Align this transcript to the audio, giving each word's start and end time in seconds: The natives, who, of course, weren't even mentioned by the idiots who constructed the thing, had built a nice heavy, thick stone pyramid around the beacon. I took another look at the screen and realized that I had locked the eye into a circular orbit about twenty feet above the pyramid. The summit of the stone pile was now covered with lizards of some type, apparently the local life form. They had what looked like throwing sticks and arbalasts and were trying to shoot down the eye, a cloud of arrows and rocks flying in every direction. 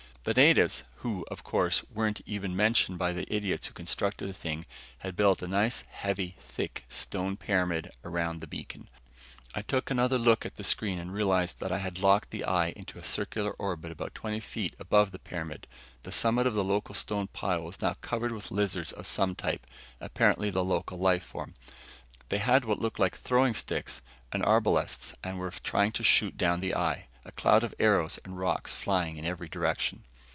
The 0.23 0.35
natives, 0.35 0.83
who, 0.97 1.25
of 1.31 1.43
course, 1.43 1.81
weren't 1.89 2.21
even 2.27 2.55
mentioned 2.55 2.99
by 2.99 3.11
the 3.11 3.25
idiots 3.35 3.65
who 3.65 3.73
constructed 3.73 4.29
the 4.29 4.35
thing, 4.35 4.67
had 4.99 5.15
built 5.15 5.41
a 5.41 5.47
nice 5.47 5.83
heavy, 5.89 6.35
thick 6.39 6.85
stone 6.89 7.35
pyramid 7.37 7.89
around 8.03 8.39
the 8.39 8.45
beacon. 8.45 8.87
I 9.55 9.61
took 9.61 9.89
another 9.89 10.19
look 10.19 10.45
at 10.45 10.57
the 10.57 10.63
screen 10.63 10.99
and 10.99 11.11
realized 11.11 11.57
that 11.59 11.71
I 11.71 11.79
had 11.79 11.97
locked 11.97 12.29
the 12.29 12.43
eye 12.45 12.69
into 12.75 12.99
a 12.99 13.03
circular 13.03 13.49
orbit 13.53 13.91
about 13.91 14.13
twenty 14.13 14.39
feet 14.39 14.75
above 14.77 15.09
the 15.09 15.17
pyramid. 15.17 15.65
The 16.03 16.11
summit 16.11 16.45
of 16.45 16.53
the 16.53 16.93
stone 16.93 17.25
pile 17.25 17.63
was 17.63 17.81
now 17.81 17.95
covered 18.01 18.31
with 18.31 18.51
lizards 18.51 18.91
of 18.91 19.07
some 19.07 19.33
type, 19.33 19.65
apparently 19.99 20.51
the 20.51 20.63
local 20.63 20.99
life 20.99 21.23
form. 21.23 21.55
They 22.29 22.37
had 22.37 22.63
what 22.63 22.77
looked 22.79 22.99
like 22.99 23.17
throwing 23.17 23.55
sticks 23.55 24.03
and 24.31 24.43
arbalasts 24.43 25.15
and 25.23 25.39
were 25.39 25.49
trying 25.63 25.93
to 25.93 26.03
shoot 26.03 26.37
down 26.37 26.59
the 26.59 26.75
eye, 26.75 27.07
a 27.25 27.31
cloud 27.31 27.63
of 27.63 27.73
arrows 27.79 28.19
and 28.23 28.37
rocks 28.37 28.75
flying 28.75 29.17
in 29.17 29.25
every 29.25 29.49
direction. 29.49 30.03